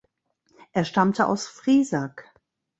[0.71, 2.33] Er stammte aus Friesack.